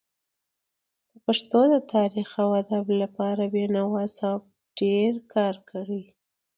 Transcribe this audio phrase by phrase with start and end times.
[1.11, 4.41] د پښتو د تاريخ او ادب لپاره بينوا صاحب
[4.79, 6.13] ډير کار کړی دی.